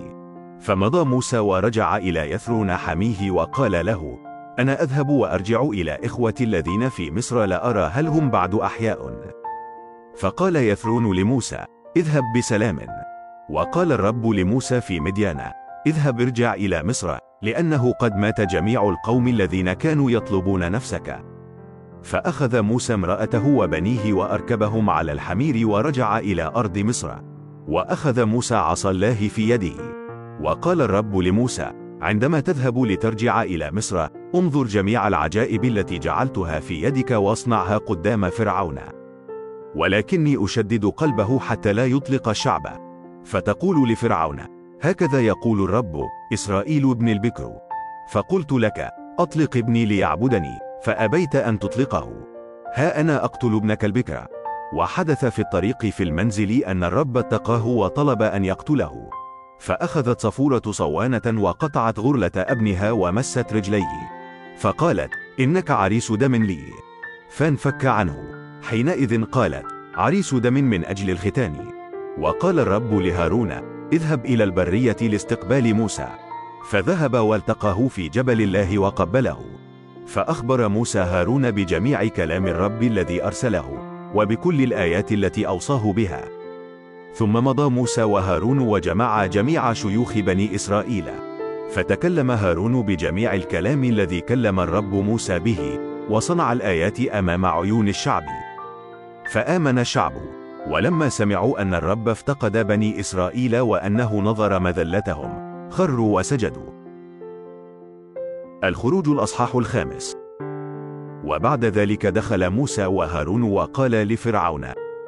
فمضى 0.59 1.05
موسى 1.05 1.37
ورجع 1.37 1.97
إلى 1.97 2.31
يثرون 2.31 2.75
حميه 2.75 3.31
وقال 3.31 3.85
له 3.85 4.17
أنا 4.59 4.83
أذهب 4.83 5.09
وأرجع 5.09 5.61
إلى 5.61 5.99
إخوتي 6.03 6.43
الذين 6.43 6.89
في 6.89 7.11
مصر 7.11 7.45
لارى 7.45 7.91
هل 7.93 8.07
هم 8.07 8.29
بعد 8.29 8.55
أحياء. 8.55 9.15
فقال 10.17 10.55
يثرون 10.55 11.15
لموسى 11.15 11.65
اذهب 11.97 12.23
بسلام. 12.37 12.79
وقال 13.49 13.91
الرب 13.91 14.25
لموسى 14.25 14.81
في 14.81 14.99
مديان 14.99 15.51
اذهب 15.87 16.21
ارجع 16.21 16.53
إلى 16.53 16.83
مصر 16.83 17.17
لأنه 17.41 17.91
قد 17.91 18.15
مات 18.15 18.41
جميع 18.41 18.89
القوم 18.89 19.27
الذين 19.27 19.73
كانوا 19.73 20.11
يطلبون 20.11 20.71
نفسك. 20.71 21.34
فأخذ 22.05 22.61
موسى 22.61 22.93
امرأته 22.93 23.47
وبنيه 23.47 24.13
وأركبهم 24.13 24.89
على 24.89 25.11
الحمير 25.11 25.67
ورجع 25.67 26.19
إلى 26.19 26.43
أرض 26.55 26.77
مصر. 26.77 27.11
وأخذ 27.67 28.25
موسى 28.25 28.55
عصا 28.55 28.91
الله 28.91 29.27
في 29.27 29.49
يده. 29.49 29.83
وقال 30.41 30.81
الرب 30.81 31.17
لموسى 31.17 31.71
عندما 32.01 32.39
تذهب 32.39 32.83
لترجع 32.83 33.43
إلى 33.43 33.71
مصر 33.71 34.07
انظر 34.35 34.63
جميع 34.63 35.07
العجائب 35.07 35.65
التي 35.65 35.97
جعلتها 35.97 36.59
في 36.59 36.83
يدك 36.83 37.11
واصنعها 37.11 37.77
قدام 37.77 38.29
فرعون. 38.29 38.79
ولكني 39.75 40.45
أشدد 40.45 40.85
قلبه 40.85 41.39
حتى 41.39 41.73
لا 41.73 41.85
يطلق 41.85 42.29
الشعب. 42.29 42.63
فتقول 43.23 43.89
لفرعون 43.89 44.39
هكذا 44.81 45.21
يقول 45.21 45.63
الرب 45.63 45.95
إسرائيل 46.33 46.91
ابن 46.91 47.09
البكر. 47.09 47.51
فقلت 48.11 48.51
لك 48.51 48.89
أطلق 49.19 49.57
ابني 49.57 49.85
ليعبدني. 49.85 50.64
فأبيت 50.85 51.35
أن 51.35 51.59
تطلقه. 51.59 52.13
ها 52.73 53.01
أنا 53.01 53.23
أقتل 53.23 53.55
ابنك 53.55 53.85
البكر. 53.85 54.27
وحدث 54.73 55.25
في 55.25 55.39
الطريق 55.39 55.85
في 55.85 56.03
المنزل 56.03 56.51
أن 56.51 56.83
الرب 56.83 57.17
اتقاه 57.17 57.67
وطلب 57.67 58.21
أن 58.21 58.45
يقتله. 58.45 59.09
فأخذت 59.59 60.21
صفورة 60.21 60.61
صوانة 60.69 61.41
وقطعت 61.41 61.99
غرلة 61.99 62.31
أبنها 62.35 62.91
ومست 62.91 63.53
رجليه. 63.53 64.09
فقالت 64.57 65.11
إنك 65.39 65.71
عريس 65.71 66.11
دم 66.11 66.35
لي. 66.35 66.63
فانفك 67.29 67.85
عنه. 67.85 68.17
حينئذ 68.63 69.23
قالت 69.23 69.65
عريس 69.95 70.33
دم 70.33 70.53
من 70.53 70.85
أجل 70.85 71.09
الختان. 71.09 71.55
وقال 72.19 72.59
الرب 72.59 72.93
لهارون 72.93 73.51
اذهب 73.93 74.25
إلى 74.25 74.43
البرية 74.43 74.97
لاستقبال 75.01 75.73
موسى. 75.73 76.07
فذهب 76.69 77.13
والتقاه 77.13 77.87
في 77.87 78.09
جبل 78.09 78.41
الله 78.41 78.79
وقبله. 78.79 79.54
فأخبر 80.05 80.67
موسى 80.67 80.99
هارون 80.99 81.51
بجميع 81.51 82.07
كلام 82.07 82.47
الرب 82.47 82.83
الذي 82.83 83.23
أرسله 83.23 83.65
وبكل 84.15 84.63
الآيات 84.63 85.11
التي 85.11 85.47
أوصاه 85.47 85.93
بها. 85.93 86.23
ثم 87.13 87.33
مضى 87.33 87.69
موسى 87.69 88.03
وهارون 88.03 88.59
وجمع 88.59 89.25
جميع 89.25 89.73
شيوخ 89.73 90.17
بني 90.17 90.55
إسرائيل. 90.55 91.05
فتكلم 91.71 92.31
هارون 92.31 92.81
بجميع 92.81 93.33
الكلام 93.33 93.83
الذي 93.83 94.21
كلم 94.21 94.59
الرب 94.59 94.93
موسى 94.93 95.39
به 95.39 95.79
وصنع 96.09 96.51
الآيات 96.51 96.99
أمام 96.99 97.45
عيون 97.45 97.87
الشعب. 97.87 98.23
فآمن 99.31 99.79
الشعب. 99.79 100.13
ولما 100.69 101.09
سمعوا 101.09 101.61
أن 101.61 101.73
الرب 101.73 102.09
افتقد 102.09 102.67
بني 102.67 102.99
إسرائيل 102.99 103.59
وأنه 103.59 104.21
نظر 104.21 104.59
مذلتهم 104.59 105.45
خروا 105.69 106.19
وسجدوا. 106.19 106.74
الخروج 108.63 109.09
الأصحاح 109.09 109.55
الخامس. 109.55 110.15
وبعد 111.25 111.65
ذلك 111.65 112.05
دخل 112.05 112.49
موسى 112.49 112.85
وهارون 112.85 113.43
وقال 113.43 113.91
لفرعون 113.91 114.65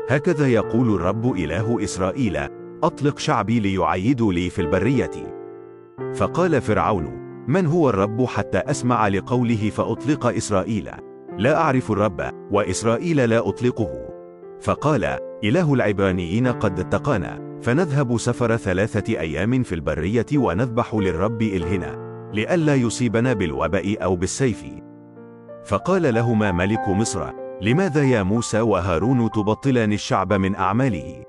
هكذا 0.09 0.47
يقول 0.47 0.95
الرب 0.95 1.35
إله 1.35 1.83
إسرائيل 1.83 2.37
أطلق 2.83 3.19
شعبي 3.19 3.59
ليعيدوا 3.59 4.33
لي 4.33 4.49
في 4.49 4.61
البرية. 4.61 5.11
فقال 6.15 6.61
فرعون 6.61 7.05
من 7.47 7.65
هو 7.65 7.89
الرب 7.89 8.25
حتى 8.25 8.57
أسمع 8.57 9.07
لقوله 9.07 9.69
فأطلق 9.69 10.25
إسرائيل؟ 10.25 10.89
لا 11.37 11.57
أعرف 11.57 11.91
الرب 11.91 12.31
وإسرائيل 12.51 13.29
لا 13.29 13.49
أطلقه. 13.49 14.09
فقال 14.61 15.17
إله 15.43 15.73
العبرانيين 15.73 16.47
قد 16.47 16.79
اتقانا 16.79 17.59
فنذهب 17.61 18.17
سفر 18.17 18.57
ثلاثة 18.57 19.19
أيام 19.19 19.63
في 19.63 19.75
البرية 19.75 20.25
ونذبح 20.35 20.95
للرب 20.95 21.41
إلهنا. 21.41 22.06
لئلا 22.37 22.75
يصيبنا 22.75 23.33
بالوباء 23.33 24.03
أو 24.03 24.15
بالسيف. 24.15 24.65
فقال 25.65 26.13
لهما 26.13 26.51
ملك 26.51 26.89
مصر 26.89 27.31
لماذا 27.61 28.03
يا 28.03 28.23
موسى 28.23 28.61
وهارون 28.61 29.31
تبطلان 29.31 29.93
الشعب 29.93 30.33
من 30.33 30.55
أعماله؟ 30.55 31.23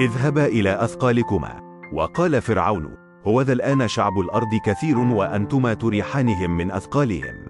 اذهبا 0.00 0.46
إلى 0.46 0.84
أثقالكما. 0.84 1.60
وقال 1.92 2.42
فرعون 2.42 2.96
هو 3.26 3.42
ذا 3.42 3.52
الآن 3.52 3.88
شعب 3.88 4.18
الأرض 4.18 4.60
كثير 4.66 4.98
وأنتما 4.98 5.74
تريحانهم 5.74 6.56
من 6.56 6.70
أثقالهم. 6.70 7.48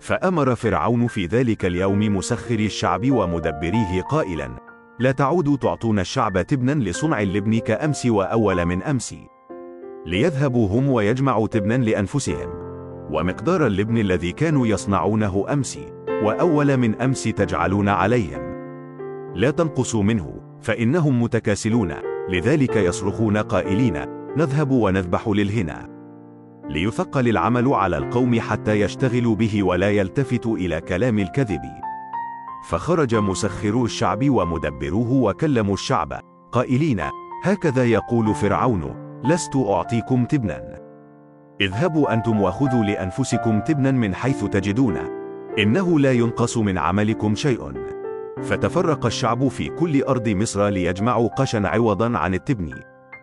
فأمر 0.00 0.54
فرعون 0.54 1.06
في 1.06 1.26
ذلك 1.26 1.64
اليوم 1.64 2.16
مسخري 2.16 2.66
الشعب 2.66 3.10
ومدبريه 3.10 4.02
قائلا 4.02 4.50
لا 4.98 5.12
تعودوا 5.12 5.56
تعطون 5.56 5.98
الشعب 5.98 6.42
تبنا 6.42 6.84
لصنع 6.84 7.20
اللبن 7.20 7.58
كأمس 7.58 8.06
وأول 8.06 8.64
من 8.64 8.82
أمس. 8.82 9.14
ليذهبوا 10.06 10.68
هم 10.68 10.90
ويجمعوا 10.90 11.46
تبنا 11.46 11.74
لأنفسهم. 11.74 12.50
ومقدار 13.10 13.66
اللبن 13.66 13.98
الذي 13.98 14.32
كانوا 14.32 14.66
يصنعونه 14.66 15.44
أمس 15.52 15.78
وأول 16.22 16.76
من 16.76 17.00
أمس 17.00 17.22
تجعلون 17.22 17.88
عليهم. 17.88 18.40
لا 19.34 19.50
تنقصوا 19.50 20.02
منه 20.02 20.40
فإنهم 20.60 21.22
متكاسلون. 21.22 21.94
لذلك 22.30 22.76
يصرخون 22.76 23.36
قائلين 23.36 24.04
نذهب 24.36 24.70
ونذبح 24.70 25.28
للهنا. 25.28 25.88
ليثقل 26.70 27.28
العمل 27.28 27.68
على 27.68 27.98
القوم 27.98 28.40
حتى 28.40 28.80
يشتغلوا 28.80 29.34
به 29.34 29.62
ولا 29.62 29.90
يلتفتوا 29.90 30.56
إلى 30.56 30.80
كلام 30.80 31.18
الكذب. 31.18 31.62
فخرج 32.68 33.14
مسخرو 33.14 33.84
الشعب 33.84 34.30
ومدبروه 34.30 35.12
وكلموا 35.12 35.74
الشعب 35.74 36.20
قائلين 36.52 37.00
هكذا 37.44 37.84
يقول 37.84 38.34
فرعون. 38.34 39.09
لست 39.24 39.56
أعطيكم 39.56 40.24
تبنا. 40.24 40.78
اذهبوا 41.60 42.14
أنتم 42.14 42.40
وخذوا 42.40 42.84
لأنفسكم 42.84 43.60
تبنا 43.60 43.90
من 43.90 44.14
حيث 44.14 44.44
تجدون. 44.44 44.96
إنه 45.58 46.00
لا 46.00 46.12
ينقص 46.12 46.58
من 46.58 46.78
عملكم 46.78 47.34
شيء. 47.34 47.72
فتفرق 48.42 49.06
الشعب 49.06 49.48
في 49.48 49.68
كل 49.68 50.02
أرض 50.02 50.28
مصر 50.28 50.68
ليجمعوا 50.68 51.28
قشا 51.28 51.62
عوضا 51.64 52.18
عن 52.18 52.34
التبن. 52.34 52.70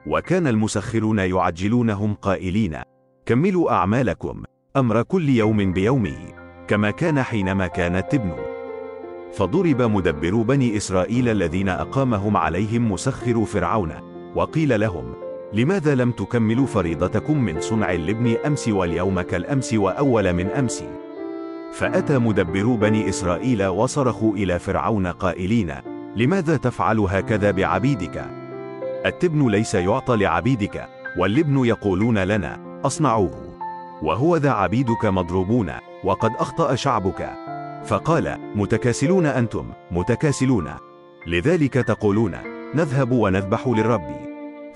وكان 0.07 0.47
المسخرون 0.47 1.19
يعجلونهم 1.19 2.13
قائلين 2.13 2.77
كملوا 3.25 3.71
أعمالكم. 3.71 4.43
أمر 4.77 5.01
كل 5.01 5.29
يوم 5.29 5.73
بيومه. 5.73 6.17
كما 6.67 6.91
كان 6.91 7.21
حينما 7.23 7.67
كان 7.67 7.95
التبن. 7.95 8.33
فضرب 9.33 9.81
مدبر 9.81 10.35
بني 10.41 10.77
إسرائيل 10.77 11.29
الذين 11.29 11.69
أقامهم 11.69 12.37
عليهم 12.37 12.91
مسخر 12.91 13.45
فرعون. 13.45 13.91
وقيل 14.35 14.79
لهم 14.79 15.26
لماذا 15.53 15.95
لم 15.95 16.11
تكملوا 16.11 16.65
فريضتكم 16.65 17.43
من 17.43 17.61
صنع 17.61 17.91
اللبن 17.91 18.35
أمس 18.45 18.67
واليوم 18.67 19.21
كالأمس 19.21 19.73
وأول 19.73 20.33
من 20.33 20.47
أمس؟ 20.47 20.83
فأتى 21.71 22.17
مدبر 22.17 22.75
بني 22.75 23.09
إسرائيل 23.09 23.65
وصرخوا 23.65 24.33
إلى 24.33 24.59
فرعون 24.59 25.07
قائلين 25.07 25.73
لماذا 26.15 26.57
تفعل 26.57 26.99
هكذا 26.99 27.51
بعبيدك؟ 27.51 28.25
التبن 29.05 29.47
ليس 29.47 29.75
يعطى 29.75 30.15
لعبيدك 30.15 30.87
واللبن 31.17 31.65
يقولون 31.65 32.17
لنا 32.17 32.81
أصنعوه. 32.85 33.57
وهو 34.01 34.37
ذا 34.37 34.51
عبيدك 34.51 35.05
مضروبون 35.05 35.71
وقد 36.03 36.31
أخطأ 36.39 36.75
شعبك. 36.75 37.29
فقال 37.85 38.37
متكاسلون 38.55 39.25
أنتم 39.25 39.65
متكاسلون. 39.91 40.69
لذلك 41.27 41.73
تقولون 41.73 42.35
نذهب 42.75 43.11
ونذبح 43.11 43.67
للرب. 43.67 44.26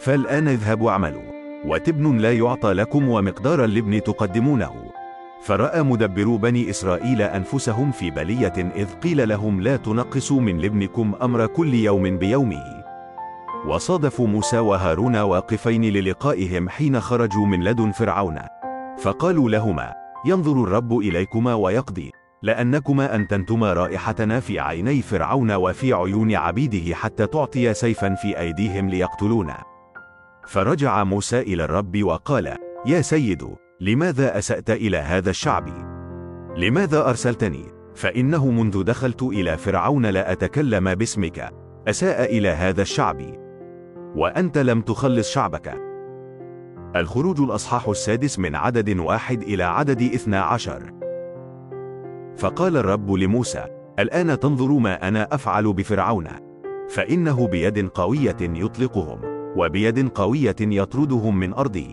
فالآن 0.01 0.47
اذهبوا 0.47 0.91
اعملوا. 0.91 1.21
وتبن 1.65 2.17
لا 2.17 2.33
يعطى 2.33 2.73
لكم 2.73 3.09
ومقدار 3.09 3.63
اللبن 3.63 4.03
تقدمونه. 4.03 4.73
فرأى 5.41 5.83
مدبرو 5.83 6.37
بني 6.37 6.69
إسرائيل 6.69 7.21
أنفسهم 7.21 7.91
في 7.91 8.11
بلية 8.11 8.53
إذ 8.75 8.93
قيل 9.03 9.29
لهم 9.29 9.61
لا 9.61 9.75
تنقصوا 9.77 10.41
من 10.41 10.61
لبنكم 10.61 11.13
أمر 11.21 11.45
كل 11.45 11.73
يوم 11.73 12.17
بيومه. 12.17 12.63
وصادفوا 13.67 14.27
موسى 14.27 14.59
وهارون 14.59 15.17
واقفين 15.17 15.83
للقائهم 15.83 16.69
حين 16.69 16.99
خرجوا 16.99 17.45
من 17.45 17.63
لدن 17.63 17.91
فرعون. 17.91 18.39
فقالوا 18.97 19.49
لهما 19.49 19.93
ينظر 20.25 20.63
الرب 20.63 20.97
إليكما 20.97 21.53
ويقضي. 21.53 22.11
لأنكما 22.43 23.15
أنتنتما 23.15 23.73
رائحتنا 23.73 24.39
في 24.39 24.59
عيني 24.59 25.01
فرعون 25.01 25.51
وفي 25.51 25.93
عيون 25.93 26.35
عبيده 26.35 26.95
حتى 26.95 27.27
تعطي 27.27 27.73
سيفا 27.73 28.15
في 28.15 28.39
أيديهم 28.39 28.89
ليقتلونا. 28.89 29.70
فرجع 30.47 31.03
موسى 31.03 31.39
إلى 31.39 31.63
الرب 31.63 32.03
وقال 32.03 32.55
يا 32.85 33.01
سيد 33.01 33.43
لماذا 33.81 34.37
أسأت 34.37 34.69
إلى 34.69 34.97
هذا 34.97 35.29
الشعب؟ 35.29 35.67
لماذا 36.57 37.09
أرسلتني؟ 37.09 37.65
فإنه 37.95 38.51
منذ 38.51 38.83
دخلت 38.83 39.23
إلى 39.23 39.57
فرعون 39.57 40.05
لا 40.05 40.31
أتكلم 40.31 40.95
باسمك. 40.95 41.49
أساء 41.87 42.37
إلى 42.37 42.49
هذا 42.49 42.81
الشعب. 42.81 43.21
وأنت 44.15 44.57
لم 44.57 44.81
تخلص 44.81 45.29
شعبك. 45.31 45.77
الخروج 46.95 47.41
الأصحاح 47.41 47.87
السادس 47.87 48.39
من 48.39 48.55
عدد 48.55 48.99
واحد 48.99 49.43
إلى 49.43 49.63
عدد 49.63 50.01
إثنى 50.01 50.37
عشر. 50.37 50.91
فقال 52.37 52.77
الرب 52.77 53.11
لموسى 53.11 53.65
الآن 53.99 54.39
تنظر 54.39 54.71
ما 54.71 55.07
أنا 55.07 55.27
أفعل 55.31 55.73
بفرعون. 55.73 56.27
فإنه 56.89 57.47
بيد 57.47 57.89
قوية 57.89 58.37
يطلقهم. 58.41 59.30
وبيد 59.57 60.09
قوية 60.09 60.55
يطردهم 60.61 61.39
من 61.39 61.53
أرضه 61.53 61.87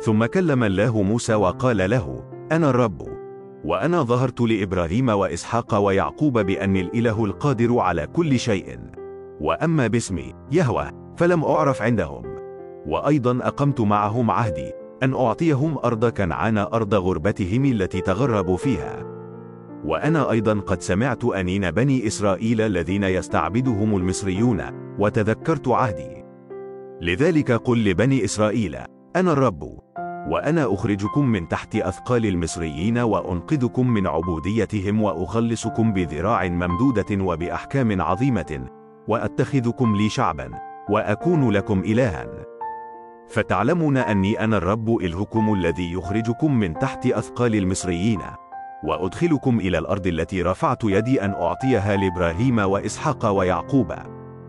ثم 0.00 0.24
كلم 0.24 0.64
الله 0.64 1.02
موسى 1.02 1.34
وقال 1.34 1.90
له 1.90 2.24
أنا 2.52 2.70
الرب. 2.70 3.02
وأنا 3.64 4.02
ظهرت 4.02 4.40
لإبراهيم 4.40 5.08
وإسحاق 5.08 5.74
ويعقوب 5.74 6.38
بأني 6.38 6.80
الإله 6.80 7.24
القادر 7.24 7.78
على 7.78 8.06
كل 8.06 8.38
شيء. 8.38 8.78
وأما 9.40 9.86
باسمي 9.86 10.34
يهوى 10.52 10.90
فلم 11.16 11.44
أعرف 11.44 11.82
عندهم. 11.82 12.22
وأيضا 12.86 13.38
أقمت 13.42 13.80
معهم 13.80 14.30
عهدي 14.30 14.72
أن 15.02 15.14
أعطيهم 15.14 15.78
أرض 15.84 16.06
كنعان 16.06 16.58
أرض 16.58 16.94
غربتهم 16.94 17.64
التي 17.64 18.00
تغربوا 18.00 18.56
فيها. 18.56 18.96
وأنا 19.84 20.30
أيضا 20.30 20.60
قد 20.60 20.82
سمعت 20.82 21.24
أنين 21.24 21.70
بني 21.70 22.06
إسرائيل 22.06 22.60
الذين 22.60 23.04
يستعبدهم 23.04 23.96
المصريون 23.96 24.62
وتذكرت 24.98 25.68
عهدي. 25.68 26.19
لذلك 27.02 27.52
قل 27.52 27.84
لبني 27.84 28.24
إسرائيل 28.24 28.78
أنا 29.16 29.32
الرب 29.32 29.62
وأنا 30.28 30.74
أخرجكم 30.74 31.26
من 31.26 31.48
تحت 31.48 31.76
أثقال 31.76 32.26
المصريين 32.26 32.98
وأنقذكم 32.98 33.90
من 33.90 34.06
عبوديتهم 34.06 35.02
وأخلصكم 35.02 35.92
بذراع 35.92 36.48
ممدودة 36.48 37.24
وبأحكام 37.24 38.02
عظيمة 38.02 38.66
وأتخذكم 39.08 39.96
لي 39.96 40.08
شعبا 40.08 40.50
وأكون 40.90 41.50
لكم 41.50 41.80
إلها. 41.80 42.26
فتعلمون 43.28 43.96
أني 43.96 44.44
أنا 44.44 44.56
الرب 44.56 44.96
إلهكم 44.96 45.54
الذي 45.54 45.92
يخرجكم 45.92 46.54
من 46.58 46.74
تحت 46.74 47.06
أثقال 47.06 47.54
المصريين 47.54 48.20
وأدخلكم 48.84 49.60
إلى 49.60 49.78
الأرض 49.78 50.06
التي 50.06 50.42
رفعت 50.42 50.84
يدي 50.84 51.24
أن 51.24 51.30
أعطيها 51.30 51.96
لإبراهيم 51.96 52.58
وإسحاق 52.58 53.30
ويعقوب 53.30 53.94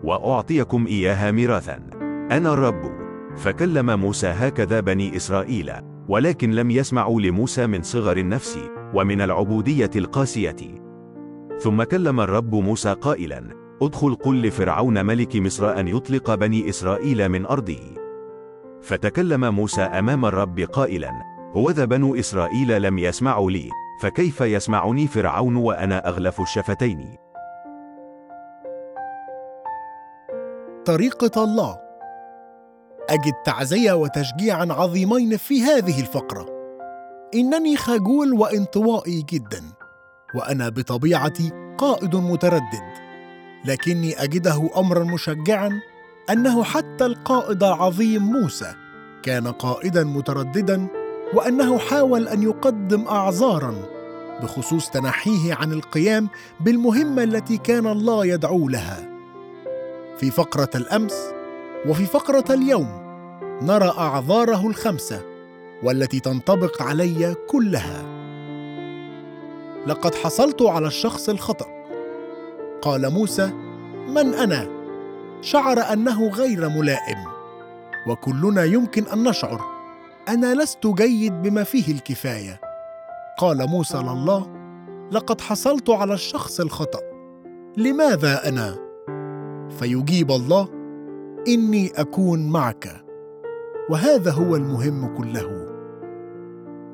وأعطيكم 0.04 0.88
إياها 0.88 1.32
ميراثا. 1.32 2.01
أنا 2.32 2.54
الرب 2.54 2.91
فكلم 3.36 4.00
موسى 4.00 4.28
هكذا 4.28 4.80
بني 4.80 5.15
إسرائيل 5.15 5.72
ولكن 6.08 6.52
لم 6.52 6.72
يسمعوا 6.72 7.22
لموسى 7.22 7.67
من 7.67 7.82
صغر 7.82 8.17
النفس 8.17 8.60
ومن 8.94 9.22
العبودية 9.22 9.89
القاسية. 9.96 10.56
ثم 11.60 11.84
كلم 11.84 12.20
الرب 12.20 12.56
موسى 12.56 12.94
قائلا 12.94 13.50
ادخل 13.82 14.15
قل 14.15 14.41
لفرعون 14.41 15.06
ملك 15.06 15.36
مصر 15.36 15.80
أن 15.80 15.88
يطلق 15.88 16.36
بني 16.36 16.70
إسرائيل 16.70 17.30
من 17.30 17.46
أرضه. 17.46 17.96
فتكلم 18.82 19.56
موسى 19.56 19.82
أمام 19.82 20.26
الرب 20.26 20.60
قائلا 20.60 21.12
هوذا 21.56 21.86
بنو 21.86 22.15
إسرائيل 22.15 22.82
لم 22.82 22.98
يسمعوا 23.00 23.52
لي 23.52 23.70
فكيف 24.02 24.41
يسمعني 24.41 25.08
فرعون 25.08 25.56
وأنا 25.56 26.08
أغلف 26.08 26.41
الشفتين؟ 26.41 27.15
طريقة 30.86 31.44
الله. 31.44 31.81
أجد 33.10 33.34
تعزية 33.46 33.94
وتشجيعا 33.94 34.68
عظيمين 34.70 35.38
في 35.38 35.64
هذه 35.64 36.00
الفقرة. 36.00 36.46
إنني 37.36 37.78
خجول 37.78 38.34
وانطوائي 38.34 39.26
جدا 39.30 39.64
وأنا 40.36 40.70
بطبيعتي 40.70 41.52
قائد 41.78 42.16
متردد 42.16 42.92
لكني 43.66 44.24
أجده 44.24 44.70
أمرا 44.78 45.04
مشجعا 45.04 45.72
أنه 46.30 46.64
حتى 46.64 47.06
القائد 47.06 47.64
العظيم 47.64 48.24
موسى 48.24 48.74
كان 49.24 49.48
قائدا 49.48 50.04
مترددا 50.04 50.88
وأنه 51.34 51.78
حاول 51.78 52.28
أن 52.28 52.44
يقدم 52.44 53.08
أعذارا 53.08 53.76
بخصوص 54.44 54.90
تنحيه 54.90 55.54
عن 55.54 55.72
القيام 55.72 56.30
بالمهمة 56.60 57.24
التي 57.24 57.58
كان 57.58 57.88
الله 57.88 58.26
يدعو 58.26 58.70
لها. 58.70 59.10
في 60.18 60.32
فقرة 60.32 60.70
الأمس 60.76 61.41
وفي 61.88 62.06
فقرة 62.06 62.46
اليوم 62.50 62.88
نرى 63.62 63.94
أعذاره 63.98 64.67
الخمسة 64.67 65.22
والتي 65.84 66.20
تنطبق 66.20 66.82
علي 66.82 67.36
كلها. 67.48 68.04
لقد 69.88 70.15
حصلت 70.15 70.62
على 70.62 70.88
الشخص 70.88 71.30
الخطأ. 71.30 71.65
قال 72.82 73.13
موسى 73.13 73.52
من 74.08 74.34
أنا؟ 74.34 74.67
شعر 75.41 75.80
أنه 75.80 76.30
غير 76.30 76.70
ملائم. 76.70 77.17
وكلنا 78.08 78.63
يمكن 78.63 79.04
أن 79.08 79.24
نشعر 79.24 79.62
أنا 80.30 80.54
لست 80.54 80.88
جيد 80.88 81.41
بما 81.41 81.63
فيه 81.63 81.94
الكفاية. 81.94 82.62
قال 83.38 83.70
موسى 83.70 83.98
لله 83.98 84.48
لقد 85.12 85.41
حصلت 85.41 85.89
على 85.89 86.13
الشخص 86.13 86.60
الخطأ. 86.60 87.00
لماذا 87.78 88.50
أنا؟ 88.50 88.76
فيجيب 89.80 90.32
الله 90.32 90.81
إني 91.48 91.92
أكون 91.96 92.50
معك. 92.50 93.06
وهذا 93.90 94.32
هو 94.32 94.56
المهم 94.56 95.18
كله. 95.18 95.68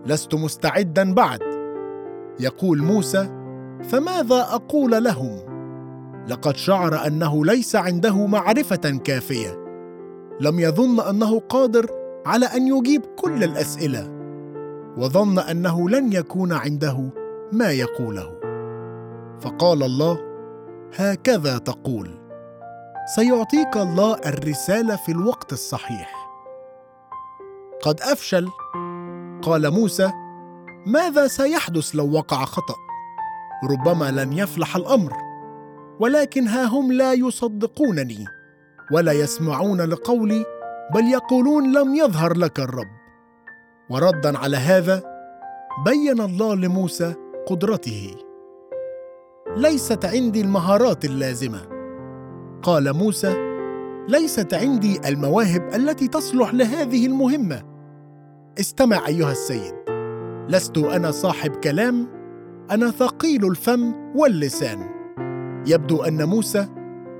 لست 0.05 0.35
مستعدا 0.35 1.13
بعد. 1.13 1.39
يقول 2.39 2.83
موسى 2.83 3.29
فماذا 3.83 4.41
أقول 4.41 5.03
لهم؟ 5.03 5.39
لقد 6.27 6.55
شعر 6.55 7.07
أنه 7.07 7.45
ليس 7.45 7.75
عنده 7.75 8.25
معرفة 8.25 8.99
كافية. 9.03 9.65
لم 10.41 10.59
يظن 10.59 10.99
أنه 10.99 11.39
قادر 11.39 11.85
على 12.25 12.45
أن 12.45 12.67
يجيب 12.67 13.01
كل 13.01 13.43
الأسئلة. 13.43 14.09
وظن 14.97 15.39
أنه 15.39 15.89
لن 15.89 16.13
يكون 16.13 16.53
عنده 16.53 17.09
ما 17.51 17.71
يقوله. 17.71 18.39
فقال 19.39 19.83
الله 19.83 20.19
هكذا 20.95 21.57
تقول. 21.57 22.16
سيعطيك 23.15 23.77
الله 23.77 24.15
الرسالة 24.25 24.95
في 24.95 25.11
الوقت 25.11 25.53
الصحيح. 25.53 26.29
قد 27.81 28.01
أفشل. 28.01 28.47
قال 29.41 29.71
موسى 29.71 30.11
ماذا 30.85 31.27
سيحدث 31.27 31.95
لو 31.95 32.11
وقع 32.11 32.45
خطأ؟ 32.45 32.75
ربما 33.71 34.11
لن 34.11 34.33
يفلح 34.33 34.75
الأمر 34.75 35.13
ولكن 35.99 36.47
ها 36.47 36.65
هم 36.65 36.91
لا 36.91 37.13
يصدقونني 37.13 38.25
ولا 38.91 39.11
يسمعون 39.11 39.81
لقولي 39.81 40.45
بل 40.95 41.03
يقولون 41.11 41.77
لم 41.77 41.95
يظهر 41.95 42.37
لك 42.37 42.59
الرب. 42.59 42.91
وردا 43.89 44.37
على 44.37 44.57
هذا 44.57 45.03
بين 45.85 46.21
الله 46.21 46.55
لموسى 46.55 47.13
قدرته. 47.47 48.15
ليست 49.57 50.05
عندي 50.05 50.41
المهارات 50.41 51.05
اللازمة. 51.05 51.76
قال 52.63 52.93
موسى 52.93 53.35
ليست 54.09 54.53
عندي 54.53 55.09
المواهب 55.09 55.69
التي 55.75 56.07
تصلح 56.07 56.53
لهذه 56.53 57.05
المهمة. 57.05 57.63
استمع 58.59 59.07
أيها 59.07 59.31
السيد 59.31 59.73
لست 60.49 60.77
أنا 60.77 61.11
صاحب 61.11 61.51
كلام 61.51 62.07
أنا 62.71 62.91
ثقيل 62.91 63.45
الفم 63.45 63.93
واللسان. 64.15 64.89
يبدو 65.67 66.03
أن 66.03 66.23
موسى 66.23 66.67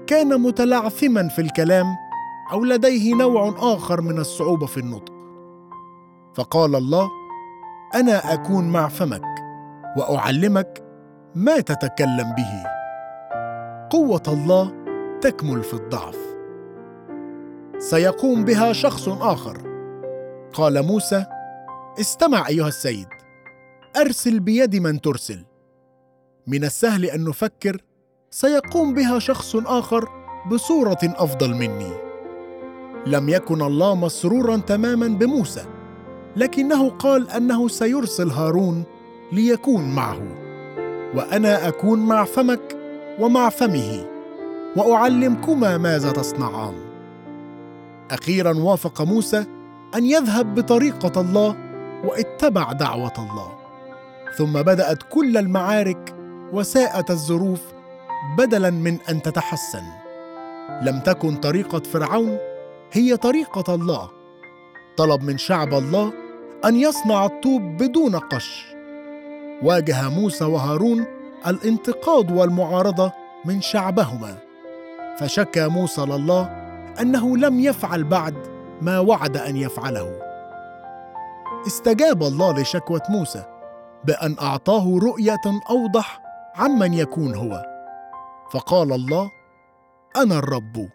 كان 0.08 0.42
متلعثما 0.42 1.28
في 1.28 1.42
الكلام 1.42 1.86
أو 2.52 2.64
لديه 2.64 3.16
نوع 3.16 3.56
آخر 3.58 4.02
من 4.02 4.20
الصعوبة 4.20 4.66
في 4.66 4.78
النطق. 4.78 5.14
فقال 6.36 6.76
الله 6.76 7.10
أنا 7.96 8.34
أكون 8.34 8.70
مع 8.70 8.88
فمك 8.88 9.24
وأعلمك 9.98 10.84
ما 11.36 11.60
تتكلم 11.60 12.36
به. 12.38 12.64
قوة 13.90 14.24
الله 14.28 14.77
تكمل 15.22 15.64
في 15.64 15.74
الضعف. 15.74 16.18
سيقوم 17.78 18.46
بها 18.46 18.74
شخص 18.74 19.08
آخر. 19.10 19.58
قال 20.54 20.86
موسى 20.86 21.26
استمع 22.00 22.48
أيها 22.48 22.68
السيد 22.68 23.08
أرسل 23.98 24.40
بيد 24.40 24.76
من 24.76 25.02
ترسل. 25.02 25.46
من 26.48 26.64
السهل 26.64 27.06
أن 27.06 27.24
نفكر 27.24 27.82
سيقوم 28.32 28.94
بها 28.94 29.20
شخص 29.20 29.56
آخر 29.56 30.10
بصورة 30.52 30.98
أفضل 31.04 31.54
مني. 31.54 31.92
لم 33.08 33.30
يكن 33.30 33.62
الله 33.62 33.96
مسرورا 33.96 34.58
تماما 34.58 35.08
بموسى 35.08 35.66
لكنه 36.36 36.90
قال 36.90 37.32
أنه 37.32 37.68
سيرسل 37.68 38.30
هارون 38.30 38.84
ليكون 39.32 39.96
معه. 39.96 40.22
وأنا 41.16 41.68
أكون 41.68 42.00
مع 42.00 42.24
فمك 42.24 42.78
ومع 43.20 43.50
فمه. 43.50 44.17
وأعلمكما 44.78 45.78
ماذا 45.78 46.12
تصنعان. 46.12 46.74
أخيرا 48.12 48.54
وافق 48.54 49.02
موسى 49.02 49.46
أن 49.96 50.06
يذهب 50.06 50.56
بطريقة 50.56 51.22
الله 51.22 51.56
واتبع 52.06 52.72
دعوة 52.72 53.14
الله. 53.18 53.52
ثم 54.38 54.62
بدأت 54.62 55.04
كل 55.12 55.38
المعارك 55.38 56.16
وساءت 56.54 57.12
الظروف 57.12 57.62
بدلا 58.38 58.70
من 58.70 58.98
أن 59.10 59.22
تتحسن. 59.22 59.84
لم 60.82 61.00
تكن 61.00 61.36
طريقة 61.36 61.80
فرعون 61.80 62.38
هي 62.92 63.18
طريقة 63.18 63.76
الله. 63.76 64.10
طلب 64.98 65.24
من 65.24 65.38
شعب 65.38 65.74
الله 65.74 66.14
أن 66.66 66.76
يصنع 66.76 67.26
الطوب 67.26 67.62
بدون 67.62 68.16
قش. 68.16 68.66
واجه 69.64 70.10
موسى 70.10 70.46
وهارون 70.46 71.06
الانتقاد 71.48 72.32
والمعارضة 72.32 73.12
من 73.46 73.62
شعبهما. 73.62 74.47
فشكى 75.20 75.68
موسى 75.68 76.02
لله 76.02 76.44
أنه 77.02 77.38
لم 77.38 77.60
يفعل 77.60 78.04
بعد 78.04 78.36
ما 78.82 79.00
وعد 79.00 79.38
أن 79.38 79.58
يفعله. 79.58 80.20
استجاب 81.68 82.24
الله 82.24 82.62
لشكوى 82.62 83.00
موسى 83.10 83.44
بأن 84.06 84.36
أعطاه 84.42 85.00
رؤية 85.04 85.62
أوضح 85.70 86.22
عمن 86.56 86.94
يكون 86.94 87.36
هو. 87.36 87.66
فقال 88.52 88.94
الله 88.94 89.30
أنا 90.18 90.40
الرب 90.40 90.90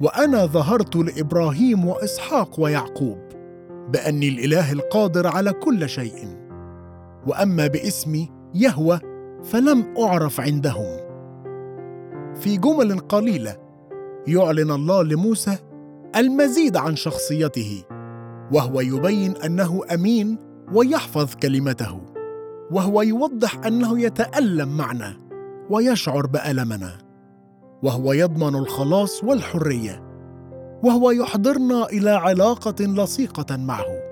وأنا 0.00 0.46
ظهرت 0.46 0.96
لإبراهيم 0.96 1.88
وإسحاق 1.88 2.60
ويعقوب 2.60 3.18
بأني 3.88 4.28
الإله 4.28 4.72
القادر 4.72 5.26
على 5.26 5.52
كل 5.52 5.88
شيء. 5.88 6.36
وأما 7.26 7.66
باسمي 7.66 8.30
يهوى 8.54 9.00
فلم 9.44 9.94
أعرف 9.98 10.40
عندهم. 10.40 11.07
في 12.40 12.56
جمل 12.56 12.98
قليلة 12.98 13.56
يعلن 14.26 14.70
الله 14.70 15.02
لموسى 15.02 15.58
المزيد 16.16 16.76
عن 16.76 16.96
شخصيته 16.96 17.82
وهو 18.52 18.80
يبين 18.80 19.36
أنه 19.36 19.80
أمين 19.94 20.38
ويحفظ 20.72 21.34
كلمته 21.34 22.00
وهو 22.70 23.02
يوضح 23.02 23.66
أنه 23.66 24.00
يتألم 24.00 24.76
معنا 24.76 25.16
ويشعر 25.70 26.26
بألمنا 26.26 26.98
وهو 27.82 28.12
يضمن 28.12 28.54
الخلاص 28.54 29.24
والحرية 29.24 30.02
وهو 30.82 31.10
يحضرنا 31.10 31.86
إلى 31.86 32.10
علاقة 32.10 32.84
لصيقة 32.84 33.56
معه 33.56 34.02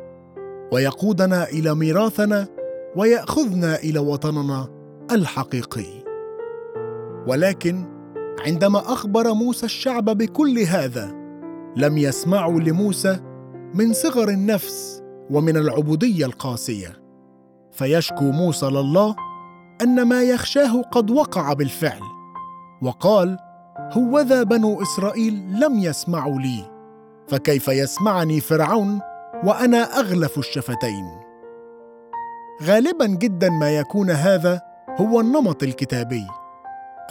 ويقودنا 0.73 1.49
إلى 1.49 1.75
ميراثنا 1.75 2.47
ويأخذنا 2.97 3.77
إلى 3.77 3.99
وطننا 3.99 4.69
الحقيقي. 5.13 6.05
ولكن 7.27 7.96
عندما 8.41 8.79
أخبر 8.79 9.33
موسى 9.33 9.67
الشعب 9.67 10.05
بكل 10.05 10.59
هذا 10.59 11.15
لم 11.77 11.99
يسمعوا 11.99 12.61
لموسى 12.61 13.21
من 13.75 13.93
صغر 13.93 14.29
النفس 14.29 15.03
ومن 15.31 15.57
العبودية 15.57 16.27
القاسية. 16.27 17.03
فيشكو 17.73 18.25
موسى 18.25 18.67
لله 18.67 19.17
أن 19.83 20.03
ما 20.03 20.23
يخشاه 20.23 20.83
قد 20.83 21.11
وقع 21.11 21.53
بالفعل 21.53 22.03
وقال 22.83 23.39
هوذا 23.93 24.43
بنو 24.43 24.83
إسرائيل 24.83 25.61
لم 25.61 25.79
يسمعوا 25.79 26.39
لي 26.39 26.71
فكيف 27.29 27.69
يسمعني 27.69 28.41
فرعون 28.41 29.01
وأنا 29.45 29.79
أغلف 29.79 30.39
الشفتين؟ 30.39 31.07
غالبا 32.63 33.07
جدا 33.07 33.51
ما 33.51 33.71
يكون 33.71 34.11
هذا 34.11 34.61
هو 35.01 35.21
النمط 35.21 35.63
الكتابي. 35.63 36.27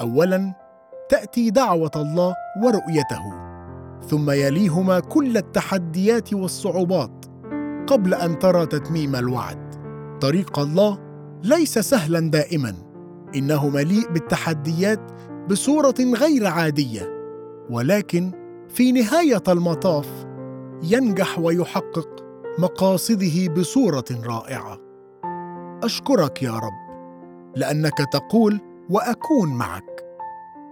اولا 0.02 0.65
تأتي 1.10 1.50
دعوة 1.50 1.92
الله 1.96 2.36
ورؤيته 2.64 3.46
ثم 4.08 4.32
يليهما 4.32 5.00
كل 5.00 5.38
التحديات 5.38 6.34
والصعوبات 6.34 7.26
قبل 7.88 8.14
أن 8.14 8.40
ترى 8.40 8.66
تتميم 8.66 9.16
الوعد. 9.16 9.76
طريق 10.22 10.60
الله 10.60 11.00
ليس 11.44 11.80
سهلا 11.80 12.20
دائما 12.20 12.74
إنه 13.36 13.70
مليء 13.70 14.12
بالتحديات 14.12 15.12
بصورة 15.50 15.96
غير 16.00 16.48
عادية 16.48 17.10
ولكن 17.70 18.32
في 18.70 18.92
نهاية 18.92 19.44
المطاف 19.48 20.26
ينجح 20.84 21.40
ويحقق 21.40 22.10
مقاصده 22.60 23.54
بصورة 23.54 24.06
رائعة. 24.26 24.78
أشكرك 25.84 26.44
يا 26.44 26.52
رب 26.52 26.86
لأنك 27.56 27.98
تقول 28.12 28.62
وأكون 28.90 29.54
معك. 29.54 29.95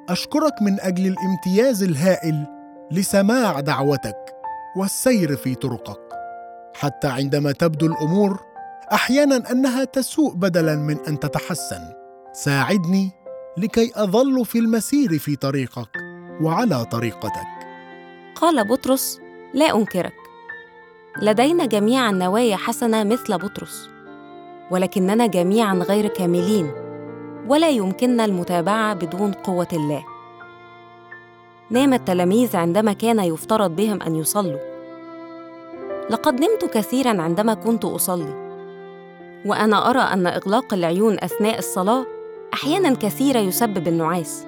أشكرك 0.10 0.62
من 0.62 0.80
أجل 0.80 1.08
الامتياز 1.08 1.84
الهائل 1.84 2.48
لسماع 2.92 3.60
دعوتك 3.60 4.36
والسير 4.78 5.36
في 5.36 5.56
طرقك. 5.56 6.00
حتى 6.76 7.08
عندما 7.08 7.52
تبدو 7.52 7.86
الأمور 7.86 8.40
أحيانا 8.94 9.52
أنها 9.52 9.84
تسوء 9.84 10.34
بدلا 10.34 10.76
من 10.76 10.98
أن 11.08 11.20
تتحسن. 11.20 11.82
ساعدني 12.34 13.12
لكي 13.58 13.92
أظل 13.96 14.46
في 14.46 14.60
المسير 14.60 15.20
في 15.20 15.36
طريقك 15.36 15.90
وعلى 16.42 16.86
طريقتك. 16.86 17.48
قال 18.36 18.68
بطرس 18.68 19.20
لا 19.54 19.76
أنكرك. 19.76 20.14
لدينا 21.22 21.66
جميعا 21.66 22.12
نوايا 22.12 22.56
حسنة 22.56 23.04
مثل 23.04 23.38
بطرس 23.38 23.90
ولكننا 24.72 25.28
جميعا 25.28 25.74
غير 25.74 26.08
كاملين. 26.08 26.83
ولا 27.48 27.70
يمكننا 27.70 28.26
المتابعة 28.26 28.94
بدون 28.94 29.32
قوة 29.32 29.68
الله. 29.74 30.06
نام 31.70 31.94
التلاميذ 31.94 32.56
عندما 32.56 32.94
كان 32.94 33.20
يفترض 33.20 33.76
بهم 33.76 34.02
أن 34.02 34.16
يصلوا. 34.16 34.60
لقد 36.10 36.34
نمت 36.34 36.66
كثيرا 36.66 37.22
عندما 37.22 37.54
كنت 37.54 37.86
أصلي. 37.86 38.44
وأنا 39.46 39.90
أرى 39.90 40.00
أن 40.00 40.28
إغلاق 40.28 40.74
العيون 40.74 41.18
أثناء 41.24 41.58
الصلاة 41.58 42.06
أحيانا 42.54 42.96
كثيرة 42.96 43.40
يسبب 43.40 43.88
النعاس. 43.88 44.46